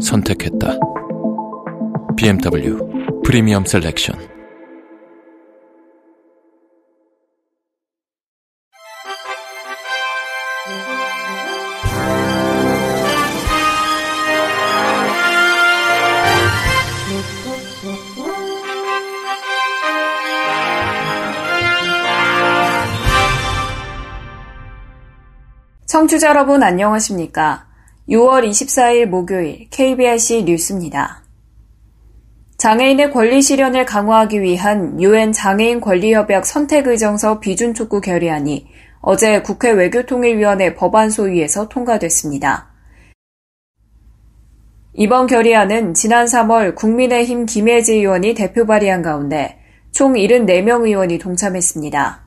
[0.00, 0.78] 선택했다.
[2.16, 2.78] BMW
[3.24, 4.18] 프리미엄 셀렉션
[25.86, 27.69] 청취자 여러분 안녕하십니까?
[28.10, 31.22] 6월 24일 목요일 KBRC 뉴스입니다.
[32.56, 38.66] 장애인의 권리 실현을 강화하기 위한 유엔 장애인 권리협약 선택의정서 비준 촉구 결의안이
[39.00, 42.68] 어제 국회 외교통일위원회 법안 소위에서 통과됐습니다.
[44.94, 49.60] 이번 결의안은 지난 3월 국민의힘 김혜지 의원이 대표 발의한 가운데
[49.92, 52.24] 총 74명 의원이 동참했습니다.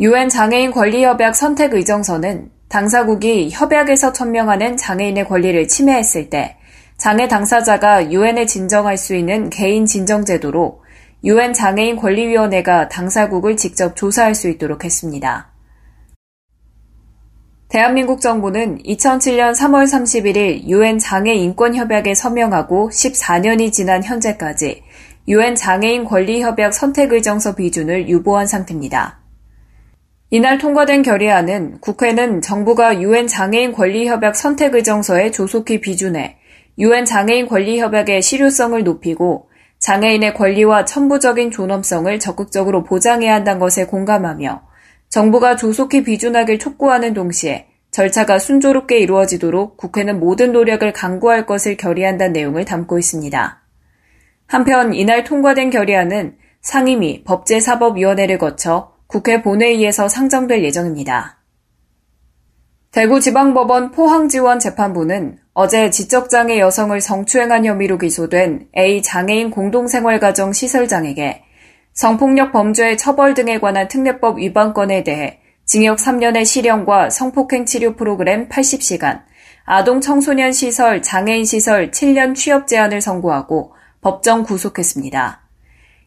[0.00, 6.56] 유엔 장애인 권리협약 선택 의정서는 당사국이 협약에서 천명하는 장애인의 권리를 침해했을 때
[6.96, 10.82] 장애 당사자가 유엔에 진정할 수 있는 개인 진정 제도로
[11.24, 15.50] 유엔 장애인 권리위원회가 당사국을 직접 조사할 수 있도록 했습니다.
[17.68, 24.82] 대한민국 정부는 2007년 3월 31일 유엔 장애 인권 협약에 서명하고 14년이 지난 현재까지
[25.28, 29.25] 유엔 장애인 권리 협약 선택 의정서 비준을 유보한 상태입니다.
[30.28, 36.38] 이날 통과된 결의안은 국회는 정부가 유엔 장애인 권리협약 선택 의정서에 조속히 비준해
[36.78, 44.62] 유엔 장애인 권리협약의 실효성을 높이고 장애인의 권리와 천부적인 존엄성을 적극적으로 보장해야 한다는 것에 공감하며
[45.08, 52.64] 정부가 조속히 비준하길 촉구하는 동시에 절차가 순조롭게 이루어지도록 국회는 모든 노력을 강구할 것을 결의한다는 내용을
[52.64, 53.62] 담고 있습니다.
[54.48, 61.38] 한편 이날 통과된 결의안은 상임위 법제사법위원회를 거쳐 국회 본회의에서 상정될 예정입니다.
[62.92, 71.44] 대구지방법원 포항지원 재판부는 어제 지적장애 여성을 성추행한 혐의로 기소된 A 장애인 공동생활가정 시설장에게
[71.92, 79.22] 성폭력 범죄의 처벌 등에 관한 특례법 위반건에 대해 징역 3년의 실형과 성폭행 치료 프로그램 80시간,
[79.64, 85.45] 아동 청소년 시설 장애인 시설 7년 취업 제한을 선고하고 법정 구속했습니다.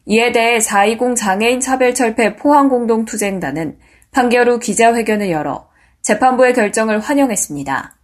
[0.06, 3.78] 이에 대해 420 장애인 차별 철폐 포항공동투쟁단은
[4.10, 5.68] 판결 후 기자회견을 열어
[6.02, 7.96] 재판부의 결정을 환영했습니다.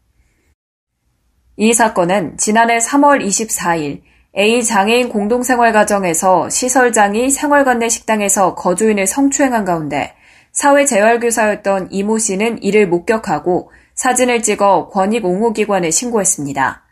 [1.57, 4.03] 이 사건은 지난해 3월 24일
[4.39, 10.15] A 장애인 공동생활가정에서 시설장이 생활관 내 식당에서 거주인을 성추행한 가운데
[10.53, 16.86] 사회재활교사였던 이모 씨는 이를 목격하고 사진을 찍어 권익 옹호기관에 신고했습니다.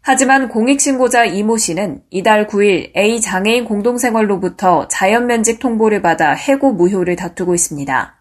[0.00, 7.54] 하지만 공익신고자 이모 씨는 이달 9일 A 장애인 공동생활로부터 자연면직 통보를 받아 해고 무효를 다투고
[7.54, 8.14] 있습니다.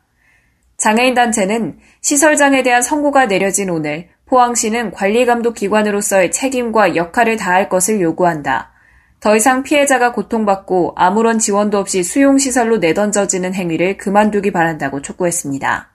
[0.78, 8.72] 장애인 단체는 시설장에 대한 선고가 내려진 오늘 포항시는 관리감독기관으로서의 책임과 역할을 다할 것을 요구한다.
[9.20, 15.90] 더 이상 피해자가 고통받고 아무런 지원도 없이 수용시설로 내던져지는 행위를 그만두기 바란다고 촉구했습니다.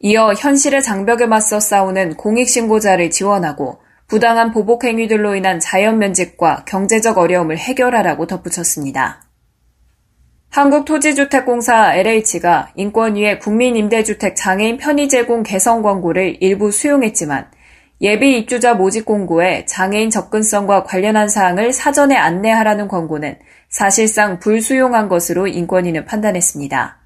[0.00, 7.58] 이어 현실의 장벽에 맞서 싸우는 공익신고자를 지원하고 부당한 보복 행위들로 인한 자연 면직과 경제적 어려움을
[7.58, 9.22] 해결하라고 덧붙였습니다.
[10.48, 17.50] 한국토지주택공사 LH가 인권위의 국민임대주택 장애인 편의 제공 개선 광고를 일부 수용했지만
[18.00, 23.36] 예비 입주자 모집 공고에 장애인 접근성과 관련한 사항을 사전에 안내하라는 광고는
[23.68, 26.96] 사실상 불수용한 것으로 인권위는 판단했습니다.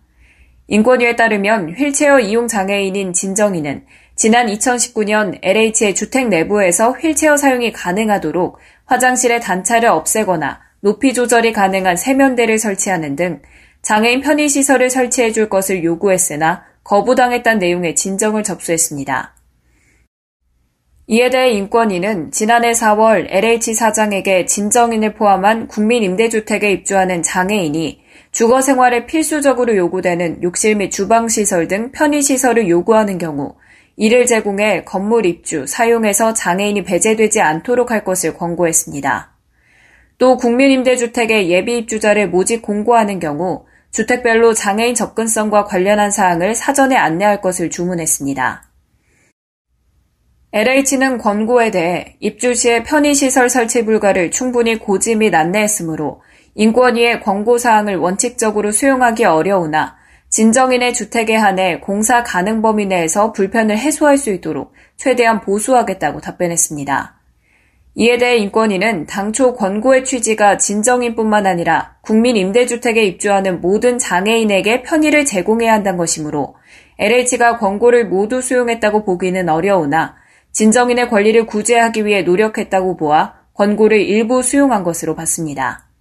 [0.69, 9.41] 인권위에 따르면 휠체어 이용 장애인인 진정인은 지난 2019년 LH의 주택 내부에서 휠체어 사용이 가능하도록 화장실의
[9.41, 13.41] 단차를 없애거나 높이 조절이 가능한 세면대를 설치하는 등
[13.83, 19.35] 장애인 편의시설을 설치해 줄 것을 요구했으나 거부당했다는 내용의 진정을 접수했습니다.
[21.09, 29.77] 이에 대해 인권위는 지난해 4월 LH 사장에게 진정인을 포함한 국민임대주택에 입주하는 장애인이 주거 생활에 필수적으로
[29.77, 33.55] 요구되는 욕실 및 주방시설 등 편의시설을 요구하는 경우
[33.97, 39.33] 이를 제공해 건물 입주, 사용해서 장애인이 배제되지 않도록 할 것을 권고했습니다.
[40.19, 47.71] 또 국민임대주택의 예비 입주자를 모집 공고하는 경우 주택별로 장애인 접근성과 관련한 사항을 사전에 안내할 것을
[47.71, 48.63] 주문했습니다.
[50.55, 56.23] LH는 권고에 대해 입주 시에 편의시설 설치 불가를 충분히 고지 및 안내했으므로
[56.55, 59.97] 인권위의 권고 사항을 원칙적으로 수용하기 어려우나
[60.33, 67.21] 진정인의 주택에 한해 공사 가능 범위 내에서 불편을 해소할 수 있도록 최대한 보수하겠다고 답변했습니다.
[67.97, 75.75] 이에 대해 인권위는 당초 권고의 취지가 진정인뿐만 아니라 국민 임대주택에 입주하는 모든 장애인에게 편의를 제공해야
[75.75, 76.55] 한다는 것이므로
[76.99, 80.17] LH가 권고를 모두 수용했다고 보기는 어려우나
[80.53, 85.92] 진정인의 권리를 구제하기 위해 노력했다고 보아 권고를 일부 수용한 것으로 봤습니다.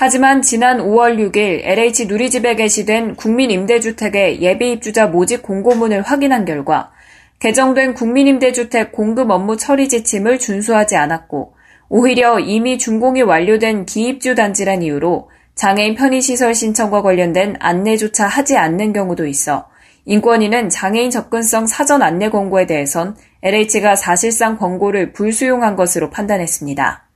[0.00, 6.92] 하지만 지난 5월 6일 LH 누리집에 게시된 국민임대주택의 예비입주자 모집 공고문을 확인한 결과
[7.40, 11.54] 개정된 국민임대주택 공급 업무 처리 지침을 준수하지 않았고
[11.88, 19.26] 오히려 이미 준공이 완료된 기입주 단지란 이유로 장애인 편의시설 신청과 관련된 안내조차 하지 않는 경우도
[19.26, 19.66] 있어
[20.04, 27.07] 인권위는 장애인 접근성 사전 안내 권고에 대해선 LH가 사실상 권고를 불수용한 것으로 판단했습니다.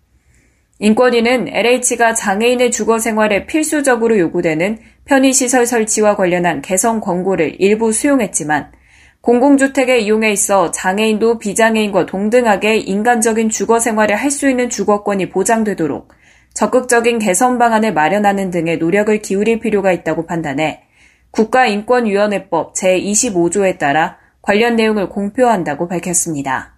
[0.83, 8.73] 인권위는 LH가 장애인의 주거 생활에 필수적으로 요구되는 편의시설 설치와 관련한 개선 권고를 일부 수용했지만
[9.21, 16.09] 공공주택의 이용에 있어 장애인도 비장애인과 동등하게 인간적인 주거 생활을 할 수 있는 주거권이 보장되도록
[16.53, 20.83] 적극적인 개선 방안을 마련하는 등의 노력을 기울일 필요가 있다고 판단해
[21.31, 26.72] 국가인권위원회법 제25조에 따라 관련 내용을 공표한다고 밝혔습니다.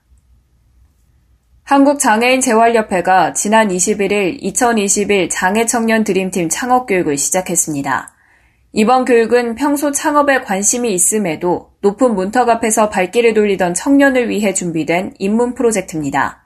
[1.65, 8.11] 한국장애인재활협회가 지난 21일 2021 장애청년 드림팀 창업교육을 시작했습니다.
[8.75, 15.55] 이번 교육은 평소 창업에 관심이 있음에도 높은 문턱 앞에서 발길을 돌리던 청년을 위해 준비된 입문
[15.55, 16.45] 프로젝트입니다.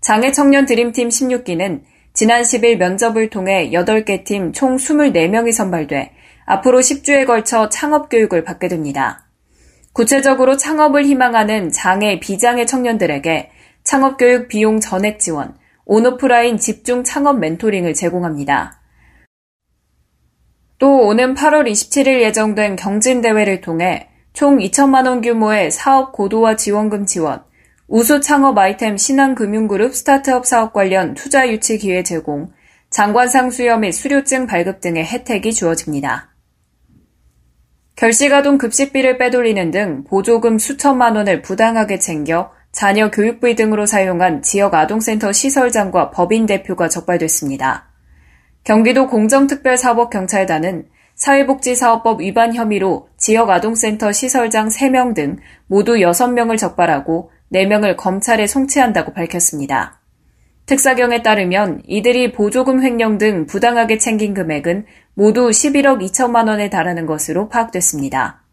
[0.00, 6.12] 장애 청년 드림팀 16기는 지난 10일 면접을 통해 8개 팀 총 24명이 선발돼
[6.46, 9.26] 앞으로 10주에 걸쳐 창업 교육을 받게 됩니다.
[9.92, 13.50] 구체적으로 창업을 희망하는 장애, 비장애 청년들에게
[13.84, 15.54] 창업 교육 비용 전액 지원,
[15.84, 18.80] 온오프라인 집중 창업 멘토링을 제공합니다.
[20.78, 27.44] 또 오는 8월 27일 예정된 경진대회를 통해 총 2천만 원 규모의 사업 고도화 지원금 지원,
[27.86, 32.52] 우수 창업 아이템 신한금융그룹 스타트업 사업 관련 투자 유치 기회 제공,
[32.88, 36.30] 장관상 수여 및 수료증 발급 등의 혜택이 주어집니다.
[37.96, 45.30] 결식아동 급식비를 빼돌리는 등 보조금 수천만 원을 부당하게 챙겨 자녀 교육비 등으로 사용한 지역 아동센터
[45.30, 47.88] 시설장과 법인 대표가 적발됐습니다.
[48.64, 55.36] 경기도 공정특별사법경찰단은 사회복지사업법 위반 혐의로 지역 아동센터 시설장 3명 등
[55.68, 60.00] 모두 6명을 적발하고 4명을 검찰에 송치한다고 밝혔습니다.
[60.66, 67.48] 특사경에 따르면 이들이 보조금 횡령 등 부당하게 챙긴 금액은 모두 11억 2천만 원에 달하는 것으로
[67.48, 68.43] 파악됐습니다.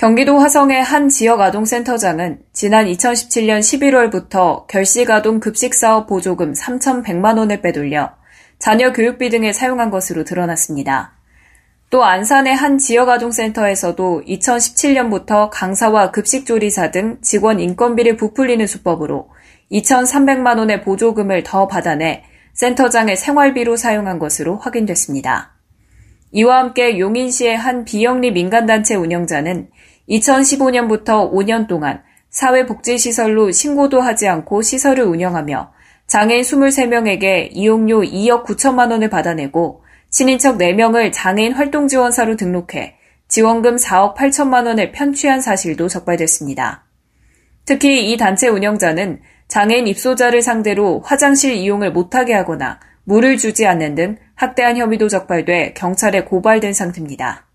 [0.00, 8.14] 경기도 화성의 한 지역 아동센터장은 지난 2017년 11월부터 결식아동 급식사업 보조금 3,100만 원을 빼돌려
[8.58, 11.18] 자녀 교육비 등에 사용한 것으로 드러났습니다.
[11.90, 19.28] 또 안산의 한 지역아동센터에서도 2017년부터 강사와 급식조리사 등 직원 인건비를 부풀리는 수법으로
[19.70, 22.24] 2,300만 원의 보조금을 더 받아내
[22.54, 25.59] 센터장의 생활비로 사용한 것으로 확인됐습니다.
[26.32, 29.68] 이와 함께 용인시의 한 비영리 민간단체 운영자는
[30.08, 35.72] 2015년부터 5년 동안 사회복지시설로 신고도 하지 않고 시설을 운영하며
[36.06, 42.96] 장애인 23명에게 이용료 2억 9천만 원을 받아내고 친인척 4명을 장애인 활동지원사로 등록해
[43.28, 46.84] 지원금 4억 8천만 원을 편취한 사실도 적발됐습니다.
[47.64, 54.16] 특히 이 단체 운영자는 장애인 입소자를 상대로 화장실 이용을 못하게 하거나 물을 주지 않는 등
[54.34, 57.46] 학대한 혐의도 적발돼 경찰에 고발된 상태입니다.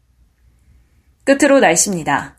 [1.24, 2.38] 끝으로 날씨입니다.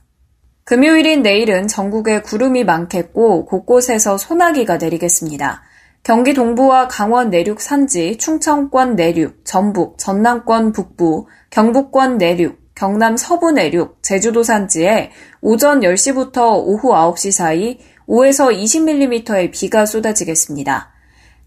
[0.65, 5.63] 금요일인 내일은 전국에 구름이 많겠고 곳곳에서 소나기가 내리겠습니다.
[6.03, 14.03] 경기 동부와 강원 내륙 산지, 충청권 내륙, 전북, 전남권 북부, 경북권 내륙, 경남 서부 내륙,
[14.03, 15.11] 제주도 산지에
[15.41, 20.96] 오전 10시부터 오후 9시 사이 5에서 20mm의 비가 쏟아지겠습니다.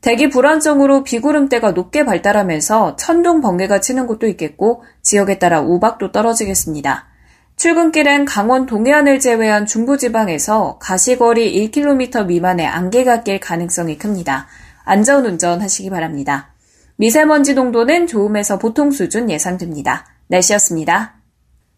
[0.01, 7.07] 대기 불안정으로 비구름대가 높게 발달하면서 천둥 번개가 치는 곳도 있겠고 지역에 따라 우박도 떨어지겠습니다.
[7.57, 14.47] 출근길엔 강원 동해안을 제외한 중부지방에서 가시거리 1km 미만의 안개가 낄 가능성이 큽니다.
[14.85, 16.53] 안전운전 하시기 바랍니다.
[16.95, 20.05] 미세먼지 농도는 좋음에서 보통 수준 예상됩니다.
[20.27, 21.15] 날씨였습니다.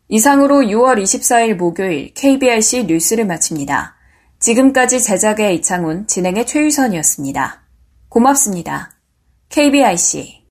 [0.10, 3.96] 이상으로 6월 24일 목요일 KBRC 뉴스를 마칩니다.
[4.40, 7.61] 지금까지 제작의 이창훈, 진행의 최유선이었습니다.
[8.12, 8.92] 고맙습니다.
[9.48, 10.44] KBIC